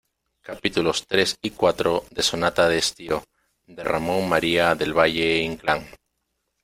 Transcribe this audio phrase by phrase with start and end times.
[0.41, 3.23] capítulos tres y cuatro de Sonata de estío,
[3.67, 5.85] de Ramón María del Valle-Inclán.